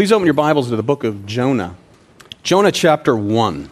[0.00, 1.76] Please open your Bibles to the book of Jonah.
[2.42, 3.68] Jonah chapter 1.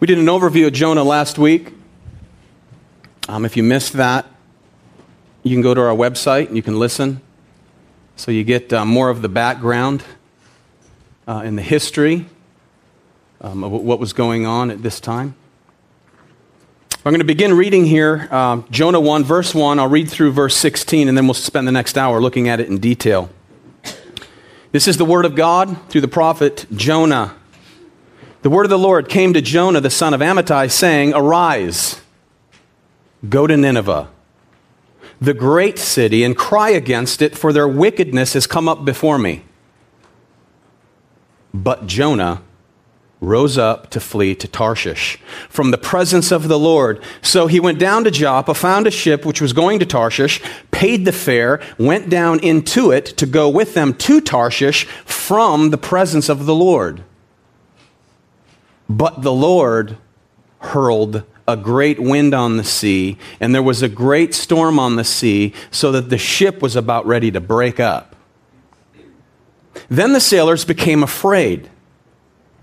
[0.00, 1.72] We did an overview of Jonah last week.
[3.28, 4.26] Um, if you missed that,
[5.44, 7.20] you can go to our website and you can listen.
[8.16, 10.02] So you get uh, more of the background
[11.28, 12.26] uh, and the history
[13.42, 15.36] um, of what was going on at this time.
[17.06, 19.78] I'm going to begin reading here, uh, Jonah 1, verse 1.
[19.78, 22.68] I'll read through verse 16, and then we'll spend the next hour looking at it
[22.68, 23.28] in detail.
[24.72, 27.36] This is the word of God through the prophet Jonah.
[28.40, 32.00] The word of the Lord came to Jonah, the son of Amittai, saying, Arise,
[33.28, 34.08] go to Nineveh,
[35.20, 39.44] the great city, and cry against it, for their wickedness has come up before me.
[41.52, 42.40] But Jonah
[43.20, 45.18] rose up to flee to Tarshish
[45.48, 47.02] from the presence of the Lord.
[47.22, 51.04] So he went down to Joppa, found a ship which was going to Tarshish, paid
[51.04, 56.28] the fare, went down into it to go with them to Tarshish from the presence
[56.28, 57.02] of the Lord.
[58.88, 59.96] But the Lord
[60.58, 65.04] hurled a great wind on the sea, and there was a great storm on the
[65.04, 68.16] sea, so that the ship was about ready to break up.
[69.88, 71.70] Then the sailors became afraid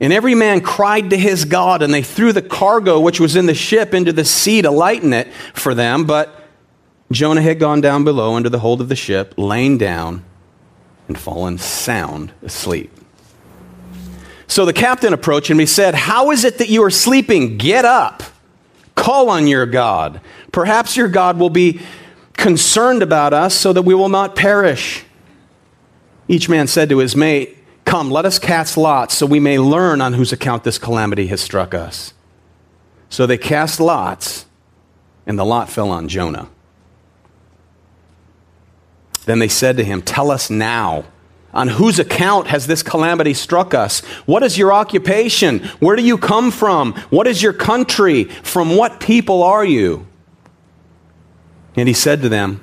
[0.01, 3.45] and every man cried to his God, and they threw the cargo which was in
[3.45, 6.05] the ship into the sea to lighten it for them.
[6.05, 6.35] But
[7.11, 10.25] Jonah had gone down below under the hold of the ship, lain down,
[11.07, 12.91] and fallen sound asleep.
[14.47, 15.59] So the captain approached him.
[15.59, 17.59] He said, How is it that you are sleeping?
[17.59, 18.23] Get up.
[18.95, 20.19] Call on your God.
[20.51, 21.79] Perhaps your God will be
[22.33, 25.05] concerned about us so that we will not perish.
[26.27, 27.59] Each man said to his mate,
[27.91, 31.41] Come, let us cast lots so we may learn on whose account this calamity has
[31.41, 32.13] struck us.
[33.09, 34.45] So they cast lots,
[35.25, 36.47] and the lot fell on Jonah.
[39.25, 41.03] Then they said to him, Tell us now,
[41.53, 43.99] on whose account has this calamity struck us?
[44.25, 45.59] What is your occupation?
[45.81, 46.93] Where do you come from?
[47.09, 48.23] What is your country?
[48.23, 50.07] From what people are you?
[51.75, 52.61] And he said to them,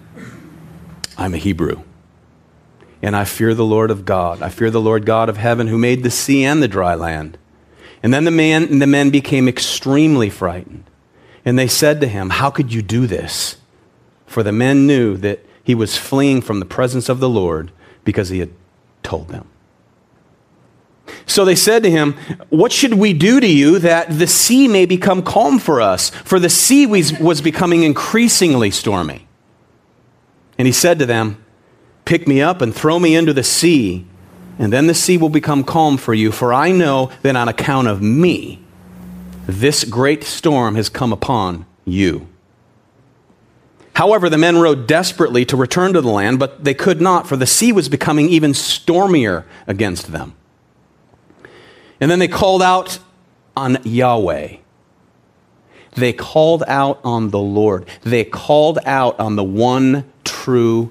[1.18, 1.82] I'm a Hebrew
[3.02, 4.42] and I fear the Lord of God.
[4.42, 7.38] I fear the Lord God of heaven who made the sea and the dry land.
[8.02, 10.84] And then the, man, and the men became extremely frightened.
[11.44, 13.56] And they said to him, How could you do this?
[14.26, 17.72] For the men knew that he was fleeing from the presence of the Lord
[18.04, 18.50] because he had
[19.02, 19.48] told them.
[21.26, 22.14] So they said to him,
[22.50, 26.10] What should we do to you that the sea may become calm for us?
[26.10, 29.26] For the sea was, was becoming increasingly stormy.
[30.58, 31.42] And he said to them,
[32.08, 34.06] Pick me up and throw me into the sea,
[34.58, 37.86] and then the sea will become calm for you, for I know that on account
[37.86, 38.62] of me,
[39.46, 42.26] this great storm has come upon you.
[43.92, 47.36] However, the men rowed desperately to return to the land, but they could not, for
[47.36, 50.32] the sea was becoming even stormier against them.
[52.00, 53.00] And then they called out
[53.54, 54.56] on Yahweh.
[55.94, 57.86] They called out on the Lord.
[58.00, 60.90] They called out on the one true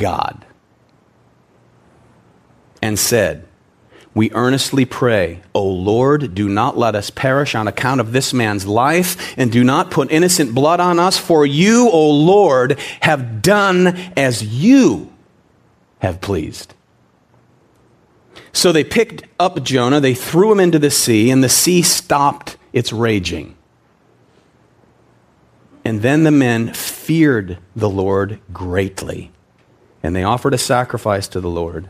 [0.00, 0.44] God
[2.82, 3.46] and said,
[4.12, 8.66] we earnestly pray, O Lord, do not let us perish on account of this man's
[8.66, 13.86] life, and do not put innocent blood on us, for you, O Lord, have done
[14.16, 15.12] as you
[16.00, 16.74] have pleased.
[18.52, 22.56] So they picked up Jonah, they threw him into the sea, and the sea stopped
[22.72, 23.54] its raging.
[25.84, 29.30] And then the men feared the Lord greatly
[30.02, 31.88] and they offered a sacrifice to the Lord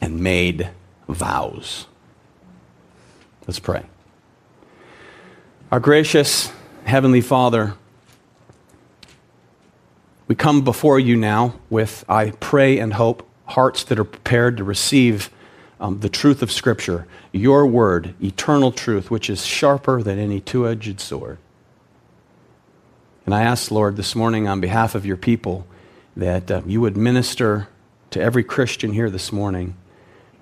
[0.00, 0.70] and made
[1.08, 1.86] vows.
[3.46, 3.84] Let's pray.
[5.72, 6.52] Our gracious
[6.84, 7.74] Heavenly Father,
[10.26, 14.64] we come before you now with, I pray and hope, hearts that are prepared to
[14.64, 15.30] receive
[15.80, 20.68] um, the truth of Scripture, your word, eternal truth, which is sharper than any two
[20.68, 21.38] edged sword.
[23.24, 25.66] And I ask, Lord, this morning on behalf of your people,
[26.18, 27.68] that uh, you would minister
[28.10, 29.76] to every Christian here this morning,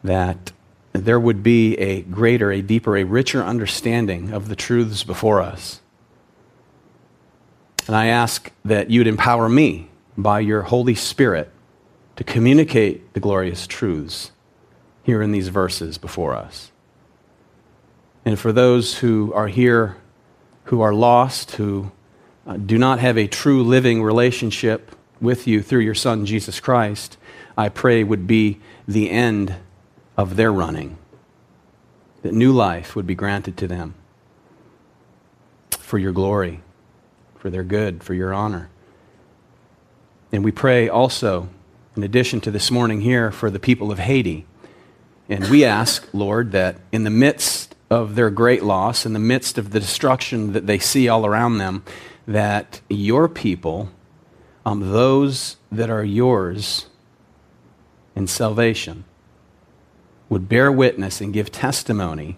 [0.03, 0.51] that
[0.93, 5.81] there would be a greater, a deeper, a richer understanding of the truths before us.
[7.87, 11.51] And I ask that you would empower me by your Holy Spirit
[12.17, 14.33] to communicate the glorious truths
[15.03, 16.73] here in these verses before us.
[18.25, 19.99] And for those who are here
[20.65, 21.93] who are lost, who
[22.45, 27.17] uh, do not have a true living relationship with you through your Son, Jesus Christ,
[27.57, 29.57] I pray would be the end
[30.17, 30.99] of their running,
[32.23, 33.95] that new life would be granted to them
[35.79, 36.61] for your glory,
[37.37, 38.69] for their good, for your honor.
[40.33, 41.49] And we pray also
[41.97, 44.47] in addition to this morning here for the people of Haiti.
[45.29, 49.59] And we ask, Lord, that in the midst of their great loss, in the midst
[49.59, 51.85] of the destruction that they see all around them,
[52.27, 53.89] that your people,
[54.67, 56.87] um, those that are yours
[58.17, 59.05] in salvation,
[60.29, 62.37] would bear witness and give testimony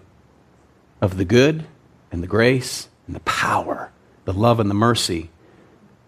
[1.01, 1.65] of the good
[2.11, 3.91] and the grace and the power,
[4.25, 5.31] the love and the mercy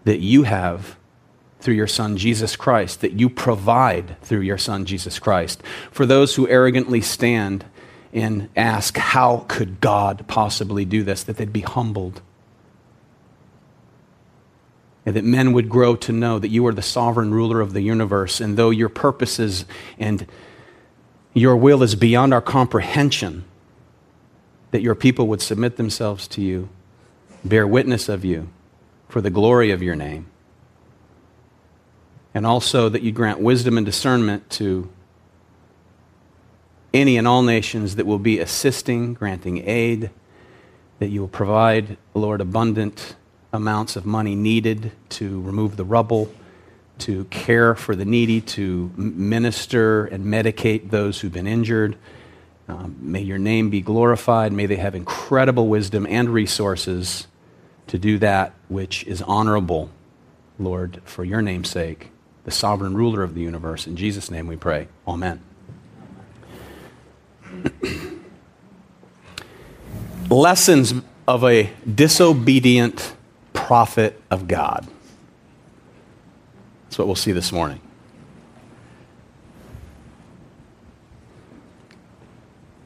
[0.03, 0.95] that you have
[1.59, 5.63] through your Son Jesus Christ, that you provide through your Son Jesus Christ.
[5.89, 7.65] For those who arrogantly stand
[8.13, 11.23] and ask, How could God possibly do this?
[11.23, 12.21] that they'd be humbled.
[15.05, 17.81] And that men would grow to know that you are the sovereign ruler of the
[17.81, 19.65] universe, and though your purposes
[19.97, 20.27] and
[21.33, 23.45] your will is beyond our comprehension,
[24.71, 26.69] that your people would submit themselves to you,
[27.43, 28.49] bear witness of you
[29.09, 30.27] for the glory of your name.
[32.33, 34.89] And also that you grant wisdom and discernment to
[36.93, 40.11] any and all nations that will be assisting, granting aid,
[40.99, 43.15] that you will provide, Lord, abundant
[43.53, 46.31] amounts of money needed to remove the rubble
[46.99, 51.97] to care for the needy, to minister and medicate those who've been injured.
[52.67, 54.53] Um, may your name be glorified.
[54.53, 57.27] May they have incredible wisdom and resources
[57.87, 59.89] to do that which is honorable,
[60.59, 62.11] Lord, for your name's sake,
[62.45, 63.87] the sovereign ruler of the universe.
[63.87, 64.87] In Jesus' name we pray.
[65.07, 65.41] Amen.
[70.29, 70.93] Lessons
[71.27, 73.15] of a disobedient
[73.71, 74.85] prophet of God.
[76.83, 77.79] That's what we'll see this morning.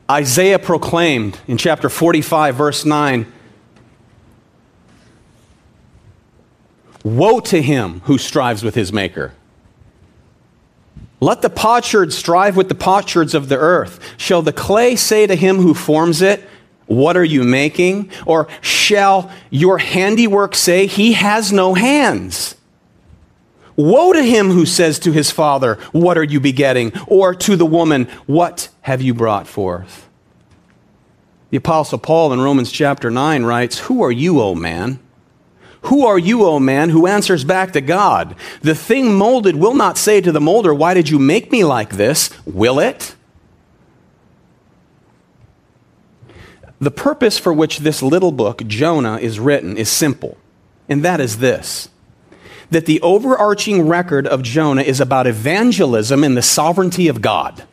[0.08, 3.26] Isaiah proclaimed in chapter 45, verse 9
[7.04, 9.34] Woe to him who strives with his maker.
[11.20, 14.00] Let the potsherd strive with the potsherds of the earth.
[14.18, 16.48] Shall the clay say to him who forms it,
[16.88, 18.12] What are you making?
[18.26, 22.56] Or shall your handiwork say, He has no hands?
[23.76, 26.94] Woe to him who says to his father, What are you begetting?
[27.08, 30.08] Or to the woman, What have you brought forth?
[31.50, 35.00] The Apostle Paul in Romans chapter 9 writes, Who are you, O man?
[35.84, 38.36] Who are you, O man, who answers back to God?
[38.62, 41.92] The thing molded will not say to the molder, Why did you make me like
[41.92, 42.30] this?
[42.46, 43.16] Will it?
[46.86, 50.38] The purpose for which this little book, Jonah, is written is simple,
[50.88, 51.90] and that is this
[52.70, 57.64] that the overarching record of Jonah is about evangelism and the sovereignty of God.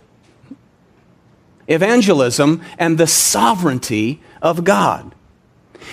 [1.68, 5.14] Evangelism and the sovereignty of God.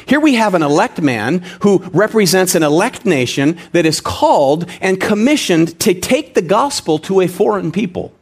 [0.05, 5.01] Here we have an elect man who represents an elect nation that is called and
[5.01, 8.13] commissioned to take the gospel to a foreign people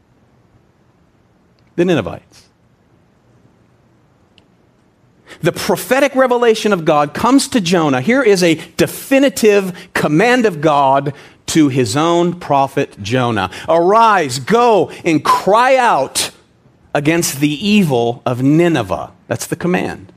[1.75, 2.26] the Ninevites.
[5.41, 8.01] The prophetic revelation of God comes to Jonah.
[8.01, 11.13] Here is a definitive command of God
[11.47, 16.31] to his own prophet Jonah Arise, go, and cry out
[16.93, 19.11] against the evil of Nineveh.
[19.27, 20.11] That's the command.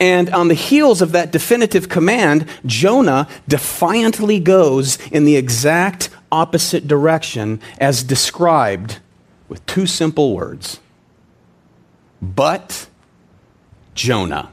[0.00, 6.86] And on the heels of that definitive command, Jonah defiantly goes in the exact opposite
[6.86, 8.98] direction as described
[9.48, 10.80] with two simple words
[12.20, 12.88] but
[13.94, 14.52] Jonah.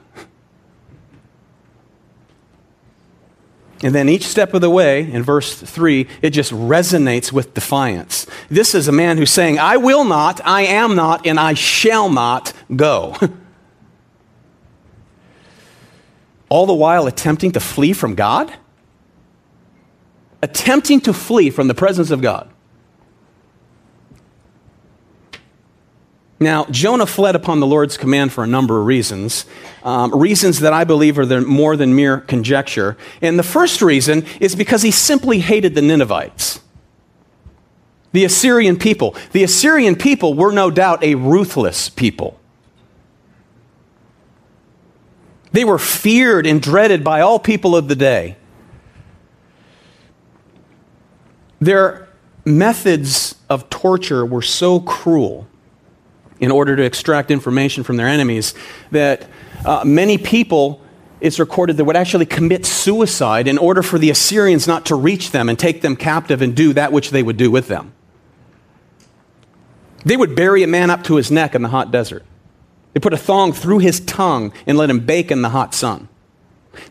[3.83, 8.25] And then each step of the way, in verse 3, it just resonates with defiance.
[8.49, 12.09] This is a man who's saying, I will not, I am not, and I shall
[12.09, 13.15] not go.
[16.49, 18.53] All the while attempting to flee from God?
[20.41, 22.49] Attempting to flee from the presence of God.
[26.39, 29.45] Now, Jonah fled upon the Lord's command for a number of reasons,
[29.83, 32.97] um, reasons that I believe are more than mere conjecture.
[33.21, 36.59] And the first reason is because he simply hated the Ninevites,
[38.11, 39.15] the Assyrian people.
[39.31, 42.37] The Assyrian people were no doubt a ruthless people.
[45.53, 48.35] They were feared and dreaded by all people of the day.
[51.61, 52.09] Their
[52.43, 55.47] methods of torture were so cruel
[56.39, 58.53] in order to extract information from their enemies
[58.91, 59.27] that
[59.65, 60.81] uh, many people
[61.21, 65.31] it's recorded that would actually commit suicide in order for the Assyrians not to reach
[65.31, 67.93] them and take them captive and do that which they would do with them.
[70.03, 72.23] They would bury a man up to his neck in the hot desert.
[72.93, 76.09] They put a thong through his tongue and let him bake in the hot sun.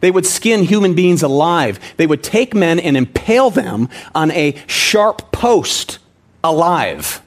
[0.00, 1.78] They would skin human beings alive.
[1.96, 5.98] They would take men and impale them on a sharp post
[6.42, 7.22] alive.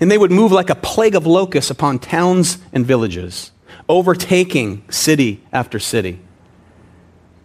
[0.00, 3.52] And they would move like a plague of locusts upon towns and villages,
[3.88, 6.20] overtaking city after city.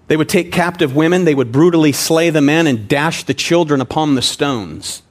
[0.07, 3.79] They would take captive women, they would brutally slay the men, and dash the children
[3.79, 5.03] upon the stones.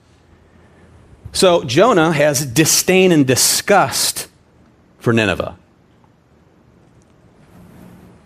[1.33, 4.29] So Jonah has disdain and disgust
[4.99, 5.57] for Nineveh.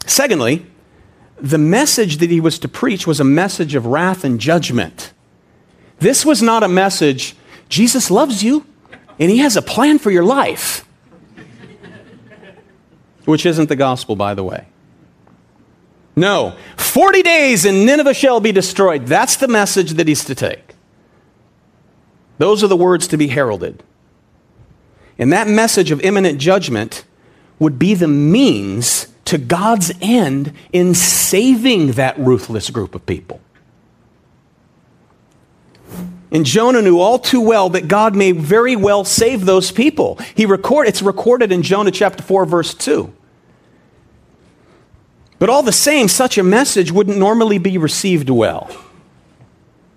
[0.06, 0.66] Secondly,
[1.40, 5.12] the message that he was to preach was a message of wrath and judgment.
[5.98, 7.36] This was not a message,
[7.68, 8.66] Jesus loves you
[9.18, 10.86] and he has a plan for your life,
[13.24, 14.66] which isn't the gospel, by the way.
[16.16, 19.06] No, 40 days and Nineveh shall be destroyed.
[19.06, 20.74] That's the message that he's to take.
[22.38, 23.82] Those are the words to be heralded.
[25.18, 27.04] And that message of imminent judgment
[27.58, 33.40] would be the means to God's end in saving that ruthless group of people.
[36.34, 40.18] And Jonah knew all too well that God may very well save those people.
[40.34, 43.14] He record, it's recorded in Jonah chapter 4, verse 2.
[45.38, 48.68] But all the same, such a message wouldn't normally be received well.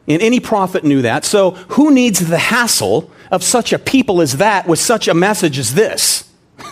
[0.08, 1.26] And any prophet knew that.
[1.26, 5.58] So, who needs the hassle of such a people as that with such a message
[5.58, 6.32] as this?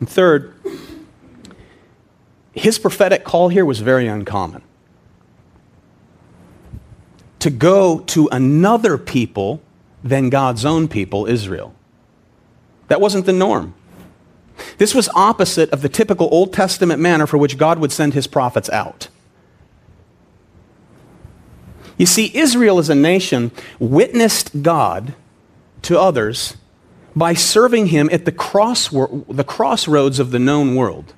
[0.00, 0.54] and third,
[2.52, 4.62] his prophetic call here was very uncommon.
[7.40, 9.62] To go to another people
[10.02, 11.74] than God's own people, Israel.
[12.88, 13.74] That wasn't the norm.
[14.78, 18.26] This was opposite of the typical Old Testament manner for which God would send his
[18.26, 19.08] prophets out.
[21.96, 25.14] You see, Israel as a nation witnessed God
[25.82, 26.56] to others
[27.14, 31.12] by serving him at the, the crossroads of the known world,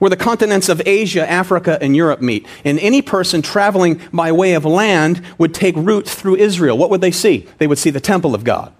[0.00, 2.46] where the continents of Asia, Africa, and Europe meet.
[2.64, 6.76] And any person traveling by way of land would take route through Israel.
[6.76, 7.46] What would they see?
[7.58, 8.72] They would see the temple of God.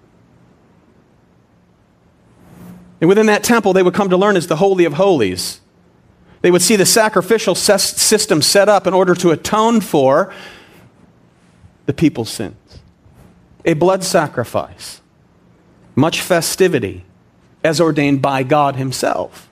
[2.99, 5.61] And within that temple, they would come to learn is the Holy of Holies.
[6.41, 10.33] They would see the sacrificial system set up in order to atone for
[11.85, 12.55] the people's sins.
[13.63, 15.01] A blood sacrifice,
[15.95, 17.05] much festivity,
[17.63, 19.50] as ordained by God Himself.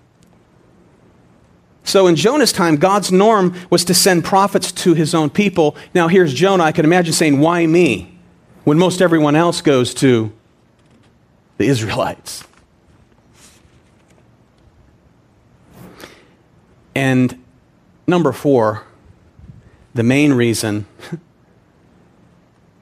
[1.84, 5.76] So in Jonah's time, God's norm was to send prophets to his own people.
[5.94, 6.64] Now here's Jonah.
[6.64, 8.18] I can imagine saying, Why me?
[8.64, 10.32] When most everyone else goes to
[11.58, 12.44] the Israelites.
[16.96, 17.44] And
[18.08, 18.84] number four,
[19.94, 20.86] the main reason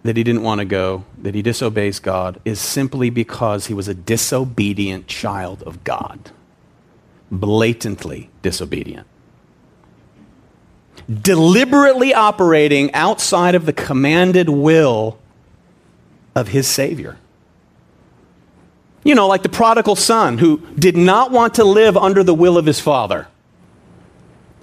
[0.04, 3.88] that he didn't want to go, that he disobeys God, is simply because he was
[3.88, 6.32] a disobedient child of God.
[7.31, 9.07] Blatantly disobedient.
[11.10, 15.17] Deliberately operating outside of the commanded will
[16.36, 17.17] of his Savior.
[19.03, 22.57] You know, like the prodigal son who did not want to live under the will
[22.57, 23.27] of his father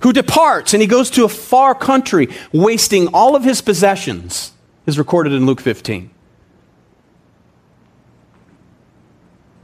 [0.05, 4.53] who departs and he goes to a far country, wasting all of his possessions,
[4.85, 6.11] is recorded in Luke 15.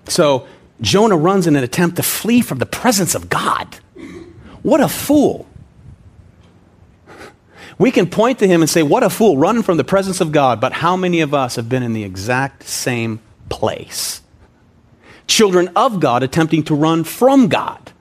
[0.09, 0.47] So
[0.80, 3.76] Jonah runs in an attempt to flee from the presence of God.
[4.62, 5.46] What a fool.
[7.78, 10.32] We can point to him and say, What a fool, running from the presence of
[10.32, 10.60] God.
[10.60, 14.20] But how many of us have been in the exact same place?
[15.26, 17.92] Children of God attempting to run from God.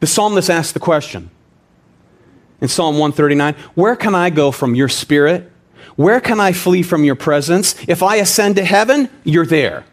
[0.00, 1.30] The psalmist asks the question
[2.62, 5.51] in Psalm 139 Where can I go from your spirit?
[5.96, 7.74] Where can I flee from your presence?
[7.86, 9.84] If I ascend to heaven, you're there.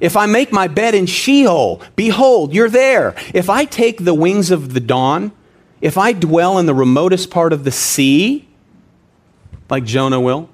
[0.00, 3.14] If I make my bed in Sheol, behold, you're there.
[3.32, 5.32] If I take the wings of the dawn,
[5.80, 8.48] if I dwell in the remotest part of the sea,
[9.70, 10.48] like Jonah will,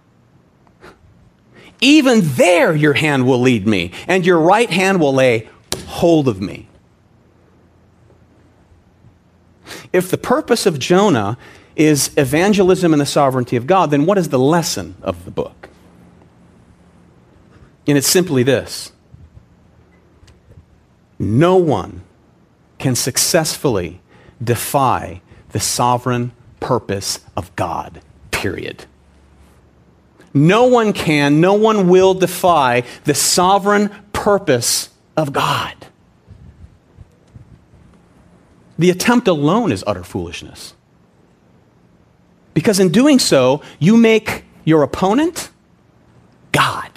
[1.81, 5.49] even there your hand will lead me, and your right hand will lay
[5.87, 6.69] hold of me.
[9.93, 11.39] If the purpose of Jonah
[11.79, 15.69] is evangelism and the sovereignty of God, then what is the lesson of the book?
[17.87, 18.93] And it's simply this
[21.19, 22.03] no one
[22.79, 24.01] can successfully
[24.43, 28.85] defy the sovereign purpose of God, period.
[30.35, 35.75] No one can, no one will defy the sovereign purpose of God.
[38.79, 40.75] The attempt alone is utter foolishness.
[42.59, 45.51] Because in doing so, you make your opponent
[46.51, 46.91] God.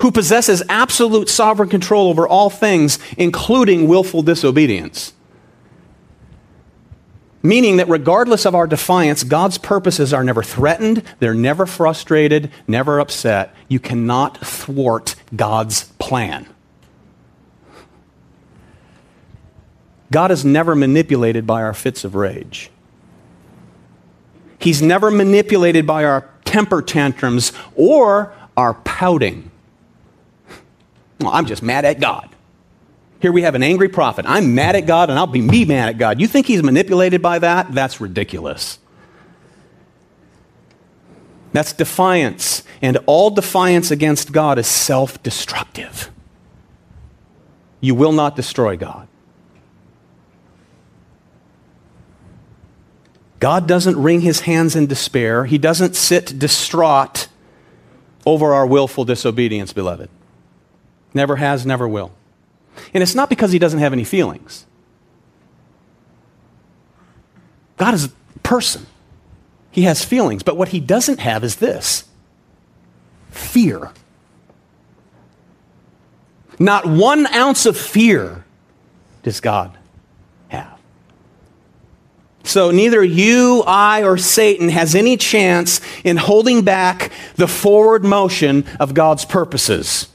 [0.00, 5.12] Who possesses absolute sovereign control over all things, including willful disobedience.
[7.42, 13.00] Meaning that regardless of our defiance, God's purposes are never threatened, they're never frustrated, never
[13.00, 13.54] upset.
[13.68, 16.46] You cannot thwart God's plan.
[20.10, 22.70] God is never manipulated by our fits of rage.
[24.58, 29.50] He's never manipulated by our temper tantrums or our pouting.
[31.20, 32.28] Well, I'm just mad at God.
[33.20, 34.24] Here we have an angry prophet.
[34.28, 36.20] I'm mad at God and I'll be me mad at God.
[36.20, 37.72] You think he's manipulated by that?
[37.72, 38.78] That's ridiculous.
[41.52, 42.62] That's defiance.
[42.80, 46.10] And all defiance against God is self destructive.
[47.80, 49.08] You will not destroy God.
[53.40, 55.44] God doesn't wring his hands in despair.
[55.44, 57.28] He doesn't sit distraught
[58.26, 60.10] over our willful disobedience, beloved.
[61.14, 62.12] Never has, never will.
[62.92, 64.66] And it's not because he doesn't have any feelings.
[67.76, 68.86] God is a person.
[69.70, 72.04] He has feelings, but what he doesn't have is this
[73.30, 73.92] fear.
[76.58, 78.44] Not one ounce of fear
[79.22, 79.77] does God.
[82.48, 88.64] So neither you, I, or Satan has any chance in holding back the forward motion
[88.80, 90.08] of God's purposes.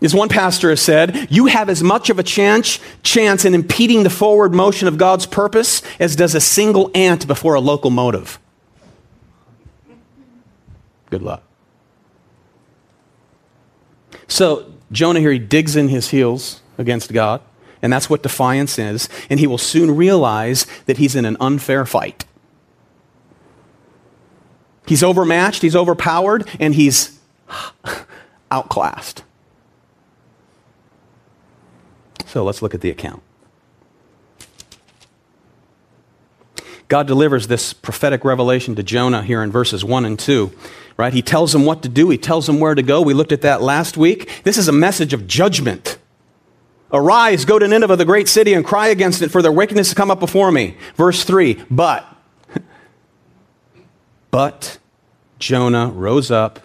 [0.00, 4.04] As one pastor has said, you have as much of a chance, chance in impeding
[4.04, 8.38] the forward motion of God's purpose as does a single ant before a locomotive.
[11.10, 11.42] Good luck.
[14.28, 17.40] So, Jonah here, he digs in his heels against God,
[17.82, 21.86] and that's what defiance is, and he will soon realize that he's in an unfair
[21.86, 22.24] fight.
[24.86, 27.18] He's overmatched, he's overpowered, and he's
[28.50, 29.22] outclassed.
[32.26, 33.22] So let's look at the account.
[36.88, 40.50] God delivers this prophetic revelation to Jonah here in verses 1 and 2.
[40.96, 41.12] Right?
[41.12, 43.00] He tells him what to do, he tells him where to go.
[43.00, 44.42] We looked at that last week.
[44.42, 45.98] This is a message of judgment.
[46.92, 49.94] Arise, go to Nineveh, the great city, and cry against it, for their wickedness has
[49.94, 50.76] come up before me.
[50.96, 52.04] Verse 3 But,
[54.30, 54.78] but
[55.38, 56.60] Jonah rose up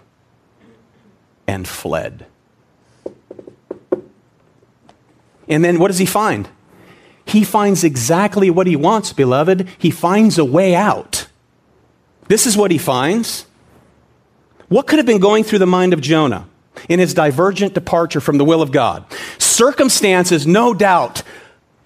[1.47, 2.25] and fled.
[5.47, 6.49] And then what does he find?
[7.25, 9.67] He finds exactly what he wants, beloved.
[9.77, 11.27] He finds a way out.
[12.27, 13.45] This is what he finds.
[14.69, 16.47] What could have been going through the mind of Jonah
[16.89, 19.05] in his divergent departure from the will of God?
[19.55, 21.23] Circumstances, no doubt,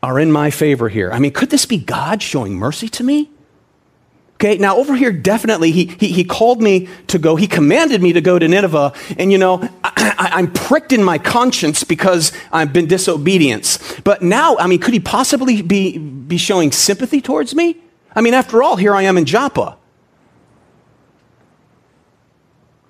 [0.01, 1.11] are in my favor here.
[1.11, 3.29] I mean, could this be God showing mercy to me?
[4.35, 7.35] Okay, now over here, definitely, he, he, he, called me to go.
[7.35, 8.93] He commanded me to go to Nineveh.
[9.19, 13.77] And, you know, I, I'm pricked in my conscience because I've been disobedience.
[14.03, 17.77] But now, I mean, could he possibly be, be showing sympathy towards me?
[18.15, 19.77] I mean, after all, here I am in Joppa.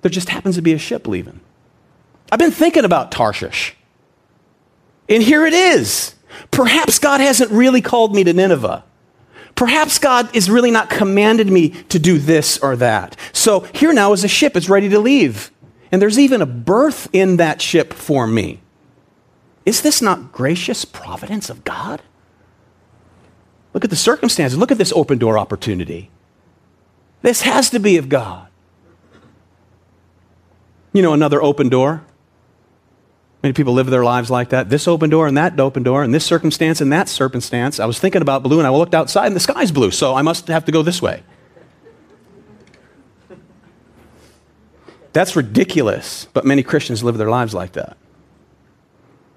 [0.04, 1.42] There just happens to be a ship leaving.
[2.32, 3.76] I've been thinking about Tarshish.
[5.10, 6.16] And here it is.
[6.52, 8.84] Perhaps God hasn't really called me to Nineveh.
[9.56, 13.18] Perhaps God is really not commanded me to do this or that.
[13.34, 15.52] So here now is a ship, it's ready to leave.
[15.92, 18.62] And there's even a berth in that ship for me.
[19.66, 22.02] Is this not gracious providence of God?
[23.74, 24.58] Look at the circumstances.
[24.58, 26.10] Look at this open door opportunity.
[27.22, 28.48] This has to be of God.
[30.94, 32.04] You know, another open door.
[33.42, 34.70] Many people live their lives like that.
[34.70, 37.80] This open door and that open door, and this circumstance and that circumstance.
[37.80, 40.22] I was thinking about blue and I looked outside and the sky's blue, so I
[40.22, 41.24] must have to go this way.
[45.14, 47.98] That's ridiculous, but many Christians live their lives like that.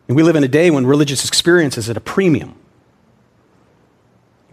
[0.08, 2.56] And we live in a day when religious experience is at a premium.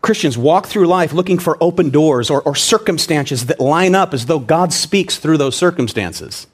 [0.01, 4.27] Christians walk through life looking for open doors or, or circumstances that line up as
[4.27, 6.47] though God speaks through those circumstances.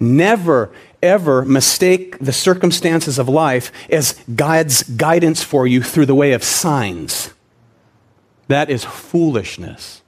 [0.00, 0.72] Never
[1.06, 6.44] ever mistake the circumstances of life as God's guidance for you through the way of
[6.44, 7.32] signs.
[8.48, 10.02] That is foolishness.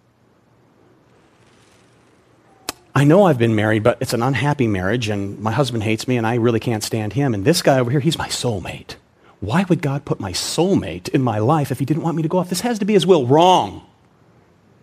[2.94, 6.16] I know I've been married, but it's an unhappy marriage, and my husband hates me,
[6.16, 7.32] and I really can't stand him.
[7.32, 8.96] And this guy over here, he's my soulmate.
[9.40, 12.28] Why would God put my soulmate in my life if he didn't want me to
[12.28, 12.48] go off?
[12.48, 13.26] This has to be his will.
[13.26, 13.86] Wrong.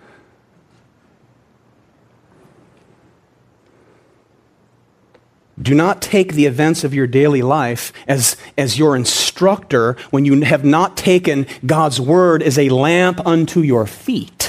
[5.61, 10.41] Do not take the events of your daily life as, as your instructor when you
[10.41, 14.45] have not taken God's word as a lamp unto your feet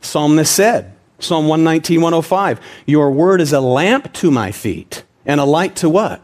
[0.00, 5.44] psalmist said, Psalm 119, 105, Your word is a lamp to my feet and a
[5.44, 6.22] light to what?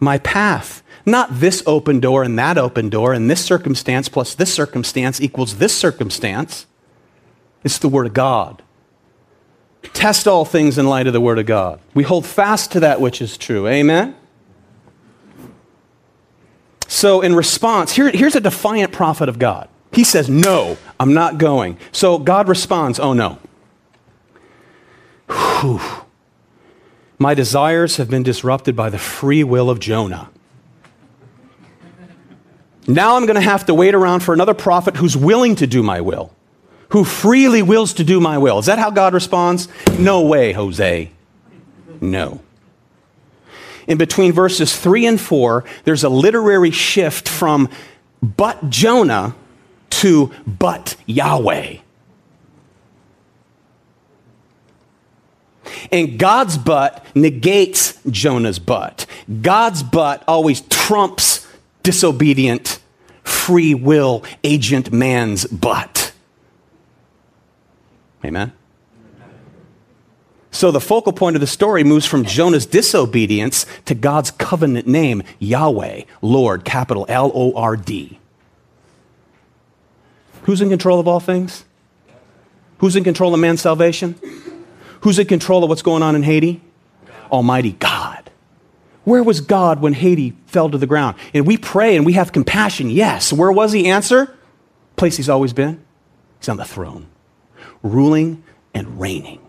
[0.00, 0.82] My path.
[1.04, 5.58] Not this open door and that open door and this circumstance plus this circumstance equals
[5.58, 6.66] this circumstance.
[7.64, 8.62] It's the Word of God.
[9.92, 11.80] Test all things in light of the Word of God.
[11.94, 13.66] We hold fast to that which is true.
[13.66, 14.16] Amen?
[16.86, 19.68] So, in response, here, here's a defiant prophet of God.
[19.92, 21.78] He says, No, I'm not going.
[21.92, 23.38] So God responds, Oh no.
[25.28, 25.80] Whew.
[27.18, 30.30] My desires have been disrupted by the free will of Jonah.
[32.88, 35.82] Now I'm going to have to wait around for another prophet who's willing to do
[35.82, 36.34] my will,
[36.92, 38.58] who freely wills to do my will.
[38.58, 39.66] Is that how God responds?
[39.98, 41.10] No way, Jose.
[42.00, 42.40] No.
[43.86, 47.70] In between verses 3 and 4, there's a literary shift from
[48.22, 49.34] but Jonah
[49.90, 51.78] to but Yahweh.
[55.90, 59.06] And God's but negates Jonah's but.
[59.40, 61.46] God's but always trumps
[61.82, 62.80] disobedient,
[63.24, 66.01] free will agent man's but.
[68.24, 68.52] Amen?
[70.50, 75.22] So the focal point of the story moves from Jonah's disobedience to God's covenant name,
[75.38, 78.18] Yahweh, Lord, capital L O R D.
[80.42, 81.64] Who's in control of all things?
[82.78, 84.16] Who's in control of man's salvation?
[85.00, 86.60] Who's in control of what's going on in Haiti?
[87.30, 88.30] Almighty God.
[89.04, 91.16] Where was God when Haiti fell to the ground?
[91.32, 93.32] And we pray and we have compassion, yes.
[93.32, 93.88] Where was he?
[93.88, 94.36] Answer?
[94.96, 95.82] Place he's always been.
[96.38, 97.06] He's on the throne,
[97.82, 98.42] ruling
[98.74, 99.40] and reigning.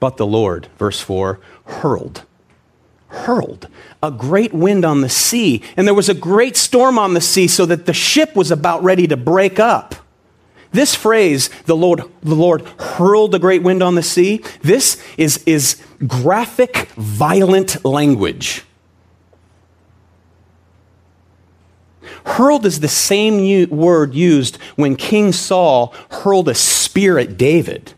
[0.00, 2.24] But the Lord, verse 4, hurled,
[3.06, 3.68] hurled
[4.02, 7.46] a great wind on the sea, and there was a great storm on the sea,
[7.46, 9.94] so that the ship was about ready to break up.
[10.72, 15.42] This phrase, the Lord, the Lord hurled a great wind on the sea, this is,
[15.46, 18.64] is graphic, violent language.
[22.24, 27.94] Hurled is the same u- word used when King Saul hurled a spear at David.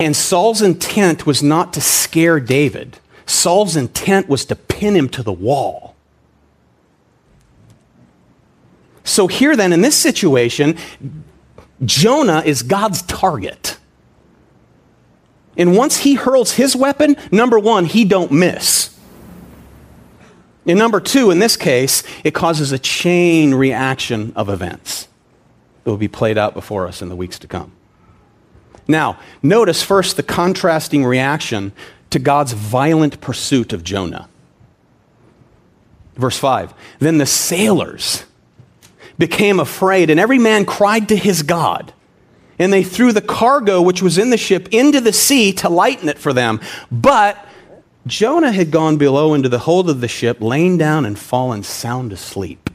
[0.00, 2.98] And Saul's intent was not to scare David.
[3.26, 5.96] Saul's intent was to pin him to the wall.
[9.04, 10.76] So, here then, in this situation,
[11.84, 13.78] Jonah is God's target.
[15.56, 18.97] And once he hurls his weapon, number one, he don't miss.
[20.68, 25.08] And number two, in this case, it causes a chain reaction of events
[25.82, 27.72] that will be played out before us in the weeks to come.
[28.86, 31.72] Now, notice first the contrasting reaction
[32.10, 34.28] to God's violent pursuit of Jonah.
[36.16, 38.24] Verse 5 Then the sailors
[39.16, 41.94] became afraid, and every man cried to his God.
[42.58, 46.08] And they threw the cargo which was in the ship into the sea to lighten
[46.08, 46.60] it for them.
[46.90, 47.47] But
[48.08, 52.12] Jonah had gone below into the hold of the ship, lain down and fallen sound
[52.12, 52.70] asleep.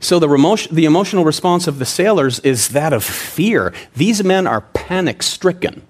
[0.00, 3.74] So the, the emotional response of the sailors is that of fear.
[3.96, 5.82] These men are panic stricken,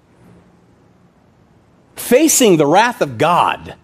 [1.95, 3.75] facing the wrath of God.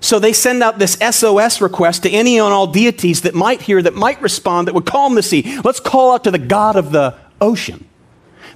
[0.00, 3.80] So they send out this SOS request to any and all deities that might hear,
[3.80, 5.60] that might respond, that would calm the sea.
[5.62, 7.86] Let's call out to the God of the ocean,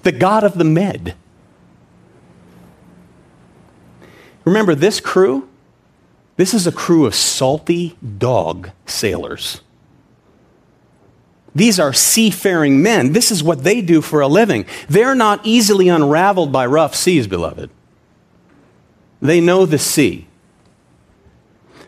[0.02, 1.14] the God of the Med.
[4.46, 5.48] Remember, this crew,
[6.37, 9.61] this is a crew of salty dog sailors.
[11.54, 13.12] These are seafaring men.
[13.12, 14.66] This is what they do for a living.
[14.88, 17.70] They're not easily unraveled by rough seas, beloved.
[19.20, 20.28] They know the sea.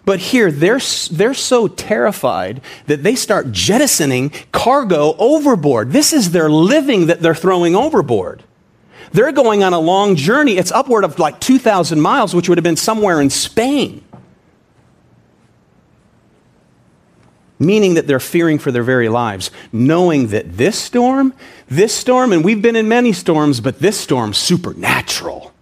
[0.06, 5.92] But here, they're, they're so terrified that they start jettisoning cargo overboard.
[5.92, 8.42] This is their living that they're throwing overboard.
[9.12, 10.58] They're going on a long journey.
[10.58, 14.04] It's upward of like 2,000 miles, which would have been somewhere in Spain.
[17.58, 21.34] Meaning that they're fearing for their very lives, knowing that this storm,
[21.68, 25.52] this storm, and we've been in many storms, but this storm's supernatural.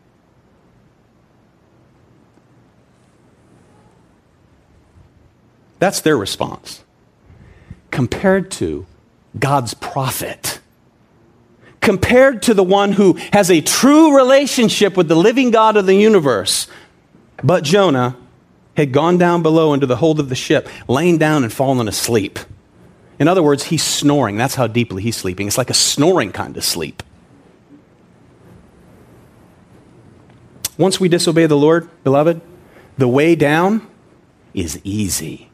[5.79, 6.83] That's their response.
[7.91, 8.87] Compared to
[9.39, 10.61] God's prophet.
[11.87, 15.95] Compared to the one who has a true relationship with the living God of the
[15.95, 16.67] universe.
[17.45, 18.17] But Jonah
[18.77, 22.41] had gone down below into the hold of the ship, lain down and fallen asleep.
[23.21, 24.37] In other words, he's snoring.
[24.37, 25.47] That's how deeply he's sleeping.
[25.47, 27.05] It's like a snoring kind of sleep.
[30.77, 32.41] Once we disobey the Lord, beloved,
[32.99, 33.87] the way down
[34.55, 35.51] is easy.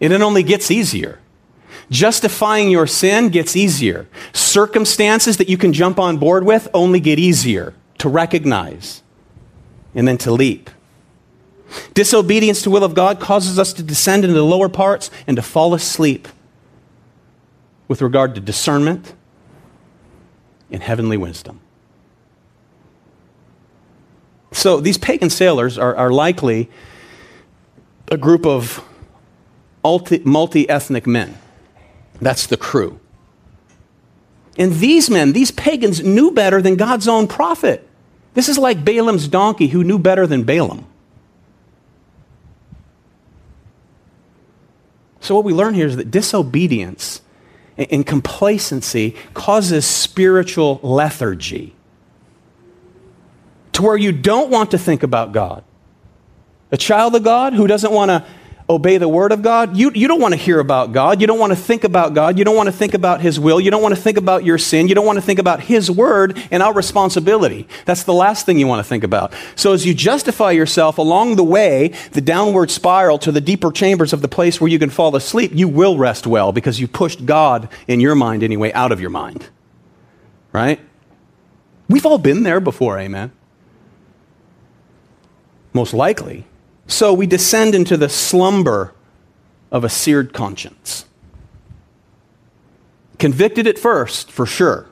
[0.00, 1.20] And it only gets easier.
[1.90, 4.06] Justifying your sin gets easier.
[4.32, 9.02] Circumstances that you can jump on board with only get easier to recognize
[9.94, 10.70] and then to leap.
[11.94, 15.42] Disobedience to will of God causes us to descend into the lower parts and to
[15.42, 16.28] fall asleep
[17.88, 19.14] with regard to discernment
[20.70, 21.60] and heavenly wisdom.
[24.52, 26.70] So these pagan sailors are, are likely
[28.08, 28.84] a group of
[29.82, 31.36] multi ethnic men.
[32.20, 33.00] That's the crew.
[34.58, 37.88] And these men, these pagans, knew better than God's own prophet.
[38.34, 40.86] This is like Balaam's donkey who knew better than Balaam.
[45.20, 47.20] So, what we learn here is that disobedience
[47.76, 51.74] and complacency causes spiritual lethargy
[53.72, 55.64] to where you don't want to think about God.
[56.72, 58.24] A child of God who doesn't want to
[58.70, 61.20] obey the word of God, you, you don't want to hear about God.
[61.20, 62.38] You don't want to think about God.
[62.38, 63.60] You don't want to think about His will.
[63.60, 64.86] You don't want to think about your sin.
[64.86, 67.66] You don't want to think about His word and our responsibility.
[67.84, 69.34] That's the last thing you want to think about.
[69.56, 74.12] So as you justify yourself along the way, the downward spiral to the deeper chambers
[74.12, 77.26] of the place where you can fall asleep, you will rest well because you pushed
[77.26, 79.48] God in your mind anyway out of your mind.
[80.52, 80.80] Right?
[81.88, 83.32] We've all been there before, amen.
[85.72, 86.46] Most likely.
[86.90, 88.92] So we descend into the slumber
[89.70, 91.04] of a seared conscience.
[93.16, 94.86] Convicted at first, for sure.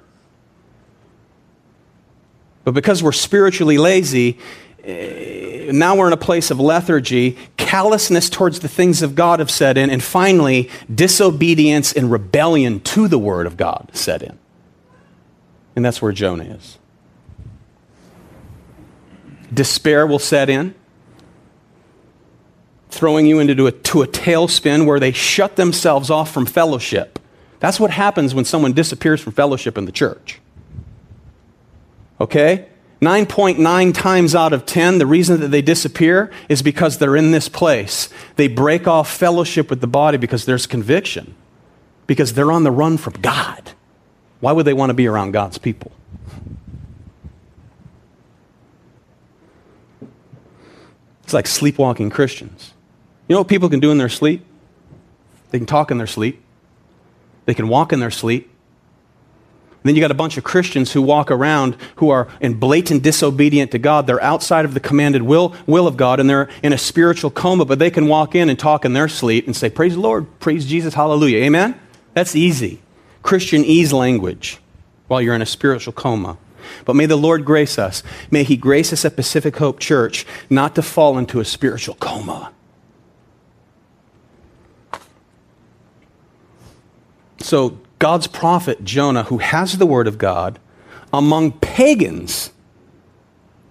[2.63, 4.39] But because we're spiritually lazy,
[4.85, 9.51] eh, now we're in a place of lethargy, callousness towards the things of God have
[9.51, 14.39] set in, and finally, disobedience and rebellion to the Word of God set in.
[15.75, 16.79] And that's where Jonah is.
[19.53, 20.77] Despair will set in
[22.91, 27.19] throwing you into a, to a tailspin where they shut themselves off from fellowship.
[27.61, 30.41] That's what happens when someone disappears from fellowship in the church.
[32.21, 32.69] Okay?
[33.01, 37.49] 9.9 times out of 10, the reason that they disappear is because they're in this
[37.49, 38.09] place.
[38.37, 41.37] They break off fellowship with the body because there's conviction,
[42.07, 43.73] because they're on the run from God.
[44.41, 45.93] Why would they want to be around God's people?
[51.23, 52.73] It's like sleepwalking Christians.
[53.29, 54.45] You know what people can do in their sleep?
[55.51, 56.43] They can talk in their sleep,
[57.47, 58.51] they can walk in their sleep.
[59.83, 63.71] then you got a bunch of Christians who walk around who are in blatant disobedient
[63.71, 64.07] to God.
[64.07, 67.65] They're outside of the commanded will, will of God and they're in a spiritual coma,
[67.65, 70.27] but they can walk in and talk in their sleep and say, Praise the Lord,
[70.41, 71.39] praise Jesus, hallelujah.
[71.45, 71.79] Amen?
[72.13, 72.81] That's easy.
[73.23, 74.59] Christianese language
[75.07, 76.39] while you're in a spiritual coma.
[76.85, 78.03] But may the Lord grace us.
[78.31, 82.53] May He grace us at Pacific Hope Church not to fall into a spiritual coma.
[87.41, 90.59] So, God's prophet Jonah, who has the word of God,
[91.13, 92.51] among pagans,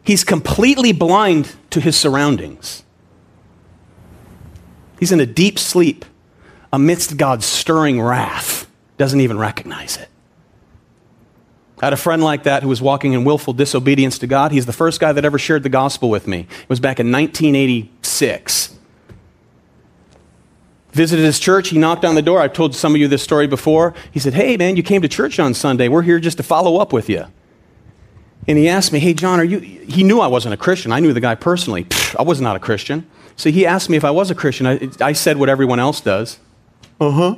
[0.03, 2.83] he's completely blind to his surroundings.
[4.99, 6.05] He's in a deep sleep
[6.73, 10.09] amidst God's stirring wrath, doesn't even recognize it.
[11.79, 14.51] I had a friend like that who was walking in willful disobedience to God.
[14.51, 16.39] He's the first guy that ever shared the gospel with me.
[16.39, 18.76] It was back in 1986
[20.97, 21.69] visited his church.
[21.69, 22.41] He knocked on the door.
[22.41, 23.93] I've told some of you this story before.
[24.11, 25.87] He said, Hey, man, you came to church on Sunday.
[25.87, 27.25] We're here just to follow up with you.
[28.47, 29.59] And he asked me, Hey, John, are you.
[29.59, 30.91] He knew I wasn't a Christian.
[30.91, 31.85] I knew the guy personally.
[31.85, 33.07] Pfft, I was not a Christian.
[33.35, 34.65] So he asked me if I was a Christian.
[34.65, 36.39] I, I said what everyone else does.
[36.99, 37.35] Uh huh.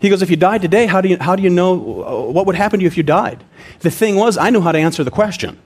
[0.00, 2.46] He goes, If you died today, how do, you, how do you know uh, what
[2.46, 3.44] would happen to you if you died?
[3.80, 5.60] The thing was, I knew how to answer the question.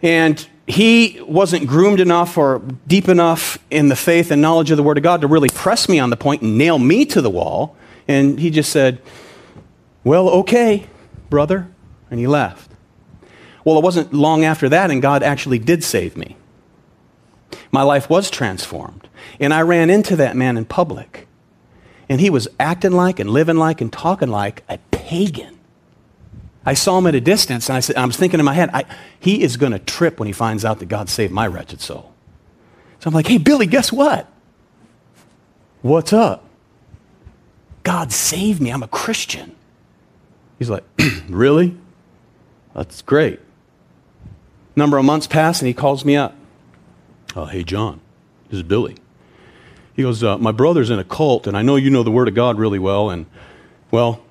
[0.00, 4.82] And he wasn't groomed enough or deep enough in the faith and knowledge of the
[4.82, 7.30] Word of God to really press me on the point and nail me to the
[7.30, 7.74] wall.
[8.06, 9.00] And he just said,
[10.04, 10.86] Well, okay,
[11.30, 11.68] brother.
[12.10, 12.70] And he left.
[13.64, 16.36] Well, it wasn't long after that, and God actually did save me.
[17.70, 19.08] My life was transformed.
[19.40, 21.26] And I ran into that man in public.
[22.08, 25.57] And he was acting like and living like and talking like a pagan.
[26.68, 28.68] I saw him at a distance, and I, said, I was thinking in my head,
[28.74, 28.84] I,
[29.18, 32.12] he is going to trip when he finds out that God saved my wretched soul.
[33.00, 34.30] So I'm like, hey, Billy, guess what?
[35.80, 36.44] What's up?
[37.84, 38.68] God saved me.
[38.68, 39.56] I'm a Christian.
[40.58, 40.84] He's like,
[41.30, 41.74] really?
[42.74, 43.40] That's great.
[44.76, 46.34] Number of months pass, and he calls me up.
[47.34, 48.02] Oh, hey, John,
[48.50, 48.96] this is Billy.
[49.96, 52.28] He goes, uh, My brother's in a cult, and I know you know the Word
[52.28, 53.24] of God really well, and,
[53.90, 54.22] well,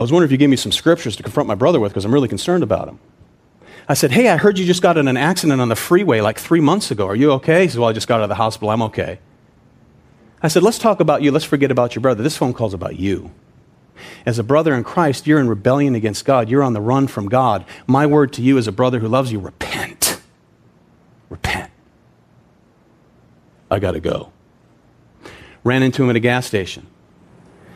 [0.00, 2.06] I was wondering if you gave me some scriptures to confront my brother with because
[2.06, 2.98] I'm really concerned about him.
[3.86, 6.38] I said, Hey, I heard you just got in an accident on the freeway like
[6.38, 7.06] three months ago.
[7.06, 7.64] Are you okay?
[7.64, 8.70] He said, Well, I just got out of the hospital.
[8.70, 9.18] I'm okay.
[10.42, 11.30] I said, Let's talk about you.
[11.30, 12.22] Let's forget about your brother.
[12.22, 13.30] This phone call's about you.
[14.24, 16.48] As a brother in Christ, you're in rebellion against God.
[16.48, 17.66] You're on the run from God.
[17.86, 20.18] My word to you as a brother who loves you repent.
[21.28, 21.70] Repent.
[23.70, 24.32] I got to go.
[25.62, 26.86] Ran into him at a gas station.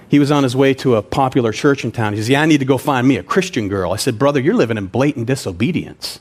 [0.09, 2.13] He was on his way to a popular church in town.
[2.13, 3.93] He says, Yeah, I need to go find me a Christian girl.
[3.93, 6.21] I said, Brother, you're living in blatant disobedience.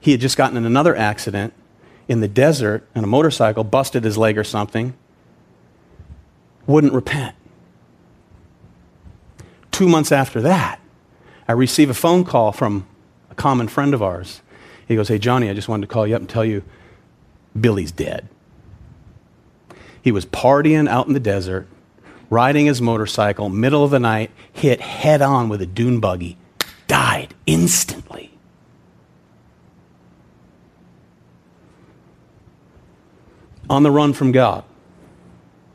[0.00, 1.52] He had just gotten in another accident
[2.08, 4.94] in the desert on a motorcycle, busted his leg or something,
[6.66, 7.36] wouldn't repent.
[9.70, 10.80] Two months after that,
[11.46, 12.86] I receive a phone call from
[13.30, 14.40] a common friend of ours.
[14.86, 16.62] He goes, Hey, Johnny, I just wanted to call you up and tell you
[17.58, 18.28] Billy's dead.
[20.02, 21.66] He was partying out in the desert,
[22.28, 26.36] riding his motorcycle, middle of the night, hit head on with a dune buggy,
[26.86, 28.32] died instantly.
[33.68, 34.64] On the run from God.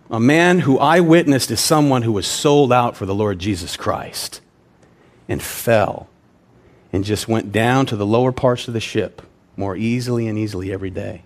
[0.09, 3.75] A man who I witnessed is someone who was sold out for the Lord Jesus
[3.75, 4.39] Christ
[5.27, 6.07] and fell
[6.93, 9.21] and just went down to the lower parts of the ship
[9.57, 11.23] more easily and easily every day.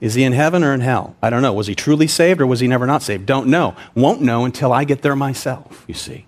[0.00, 1.14] Is he in heaven or in hell?
[1.22, 1.52] I don't know.
[1.52, 3.26] Was he truly saved or was he never not saved?
[3.26, 3.76] Don't know.
[3.94, 6.26] Won't know until I get there myself, you see.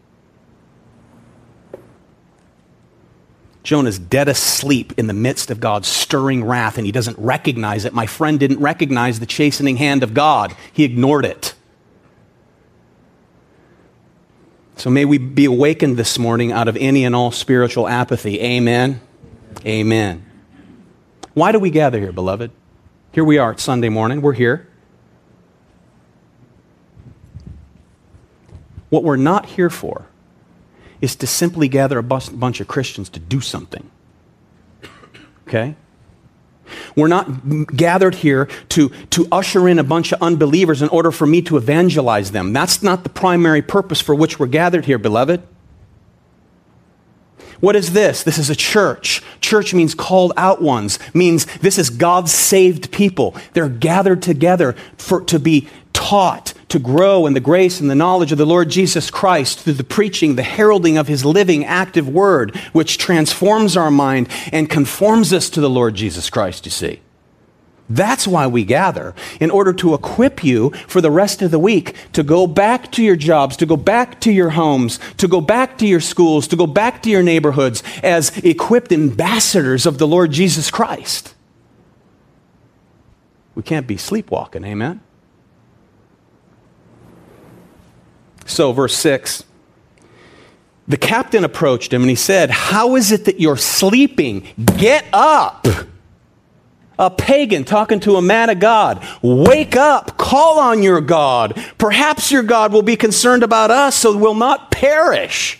[3.62, 7.94] Jonah's dead asleep in the midst of God's stirring wrath, and he doesn't recognize it.
[7.94, 11.54] My friend didn't recognize the chastening hand of God, he ignored it.
[14.76, 18.40] So may we be awakened this morning out of any and all spiritual apathy.
[18.40, 19.00] Amen.
[19.64, 20.26] Amen.
[21.35, 22.50] Why do we gather here, beloved?
[23.12, 23.53] Here we are.
[23.53, 24.22] It's Sunday morning.
[24.22, 24.66] We're here.
[28.88, 30.07] What we're not here for
[31.03, 33.90] is to simply gather a bunch of Christians to do something.
[35.46, 35.77] Okay?
[36.96, 41.27] We're not gathered here to, to usher in a bunch of unbelievers in order for
[41.27, 42.55] me to evangelize them.
[42.55, 45.42] That's not the primary purpose for which we're gathered here, beloved.
[47.62, 48.25] What is this?
[48.25, 49.22] This is a church.
[49.40, 53.37] Church means called out ones, means this is God's saved people.
[53.53, 58.33] They're gathered together for, to be taught, to grow in the grace and the knowledge
[58.33, 62.57] of the Lord Jesus Christ through the preaching, the heralding of his living, active word,
[62.72, 67.01] which transforms our mind and conforms us to the Lord Jesus Christ, you see.
[67.92, 71.94] That's why we gather, in order to equip you for the rest of the week
[72.14, 75.76] to go back to your jobs, to go back to your homes, to go back
[75.78, 80.33] to your schools, to go back to your neighborhoods as equipped ambassadors of the Lord
[80.33, 81.35] Jesus Christ.
[83.55, 85.02] We can't be sleepwalking, amen?
[88.46, 89.44] So, verse 6
[90.88, 94.46] the captain approached him and he said, How is it that you're sleeping?
[94.76, 95.66] Get up
[96.98, 99.07] a pagan talking to a man of God.
[99.22, 101.61] Wake up, call on your God.
[101.78, 105.59] Perhaps your God will be concerned about us so we'll not perish.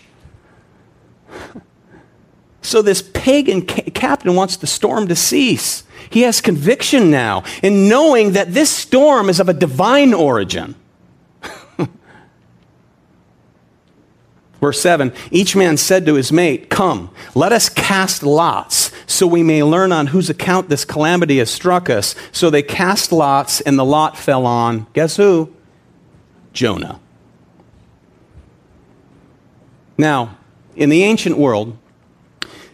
[2.65, 5.83] So, this pagan ca- captain wants the storm to cease.
[6.09, 10.75] He has conviction now in knowing that this storm is of a divine origin.
[14.63, 19.43] Verse 7 Each man said to his mate, Come, let us cast lots, so we
[19.43, 22.15] may learn on whose account this calamity has struck us.
[22.31, 25.53] So they cast lots, and the lot fell on, guess who?
[26.53, 27.01] Jonah.
[29.97, 30.37] Now,
[30.77, 31.77] in the ancient world,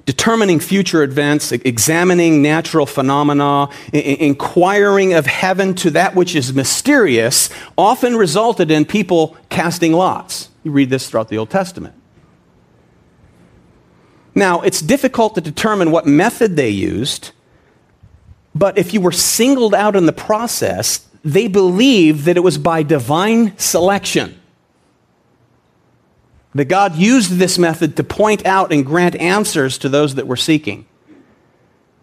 [0.05, 7.49] determining future events, examining natural phenomena, inquiring of heaven to that which is mysterious,
[7.79, 10.48] often resulted in people casting lots.
[10.63, 11.95] You read this throughout the Old Testament.
[14.35, 17.31] Now, it's difficult to determine what method they used,
[18.53, 22.83] but if you were singled out in the process, they believed that it was by
[22.83, 24.39] divine selection.
[26.55, 30.37] That God used this method to point out and grant answers to those that were
[30.37, 30.85] seeking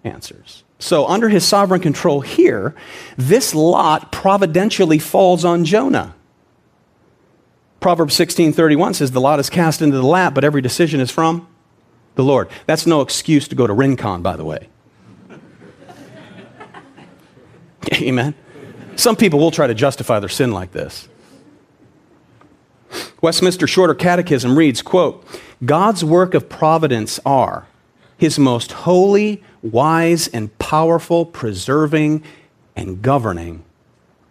[0.05, 0.63] answers.
[0.79, 2.75] So, under his sovereign control here,
[3.17, 6.15] this lot providentially falls on Jonah.
[7.87, 11.47] Proverbs 16:31 says the lot is cast into the lap, but every decision is from
[12.17, 12.49] the Lord.
[12.67, 14.67] That's no excuse to go to Rincon, by the way.
[17.95, 18.35] Amen.
[18.97, 21.07] Some people will try to justify their sin like this.
[23.21, 25.25] Westminster Shorter Catechism reads, quote,
[25.65, 27.69] God's work of providence are
[28.19, 32.25] his most holy, wise, and powerful preserving
[32.75, 33.63] and governing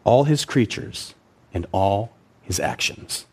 [0.04, 1.16] all his creatures
[1.54, 3.26] and all his actions.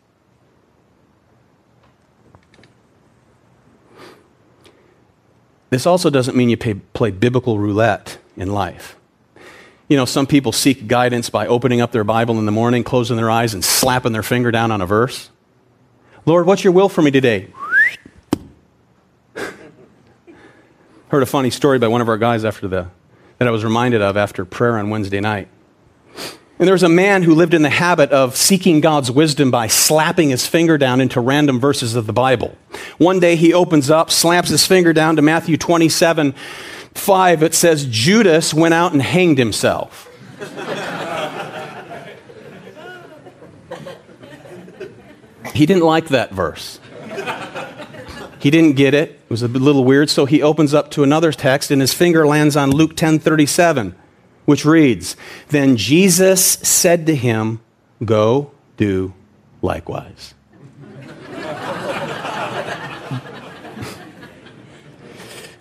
[5.73, 8.95] This also doesn't mean you pay, play biblical roulette in life.
[9.87, 13.17] You know, some people seek guidance by opening up their Bible in the morning, closing
[13.17, 15.31] their eyes, and slapping their finger down on a verse.
[16.27, 17.47] Lord, what's your will for me today?
[21.07, 22.89] Heard a funny story by one of our guys after the,
[23.39, 25.47] that I was reminded of after prayer on Wednesday night.
[26.59, 29.67] And there was a man who lived in the habit of seeking God's wisdom by
[29.67, 32.55] slapping his finger down into random verses of the Bible.
[32.97, 36.35] One day he opens up, slaps his finger down to Matthew 27
[36.93, 37.43] 5.
[37.43, 40.09] It says, Judas went out and hanged himself.
[45.55, 46.79] he didn't like that verse.
[48.37, 49.11] He didn't get it.
[49.11, 52.27] It was a little weird, so he opens up to another text and his finger
[52.27, 53.95] lands on Luke 10 37
[54.45, 55.15] which reads
[55.49, 57.61] Then Jesus said to him,
[58.03, 59.13] Go do
[59.61, 60.33] likewise.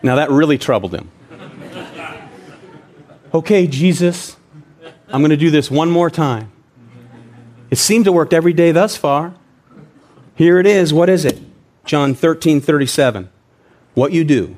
[0.02, 1.10] now that really troubled him.
[3.34, 4.36] Okay, Jesus,
[5.08, 6.52] I'm going to do this one more time.
[7.70, 9.34] It seemed to work every day thus far.
[10.34, 10.92] Here it is.
[10.92, 11.40] What is it?
[11.86, 13.30] John 13, 37.
[13.94, 14.56] What you do,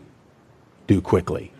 [0.88, 1.53] do quickly.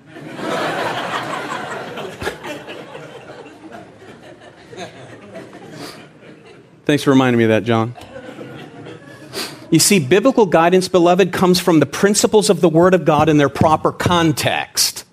[6.85, 7.95] Thanks for reminding me of that, John.
[9.71, 13.39] You see, biblical guidance, beloved, comes from the principles of the Word of God in
[13.39, 15.05] their proper context.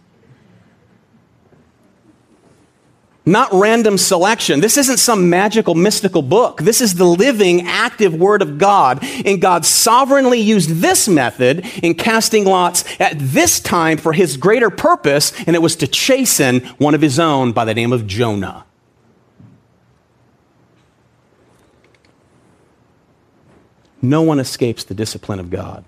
[3.26, 4.60] Not random selection.
[4.60, 6.62] This isn't some magical, mystical book.
[6.62, 9.00] This is the living, active Word of God.
[9.26, 14.70] And God sovereignly used this method in casting lots at this time for His greater
[14.70, 18.66] purpose, and it was to chasten one of His own by the name of Jonah.
[24.02, 25.84] No one escapes the discipline of God.